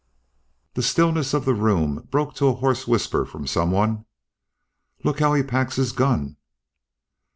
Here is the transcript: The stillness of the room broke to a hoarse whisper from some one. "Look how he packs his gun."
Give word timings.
The 0.73 0.81
stillness 0.81 1.31
of 1.35 1.45
the 1.45 1.53
room 1.53 2.07
broke 2.09 2.33
to 2.37 2.47
a 2.47 2.55
hoarse 2.55 2.87
whisper 2.87 3.23
from 3.23 3.45
some 3.45 3.69
one. 3.69 4.05
"Look 5.03 5.19
how 5.19 5.35
he 5.35 5.43
packs 5.43 5.75
his 5.75 5.91
gun." 5.91 6.37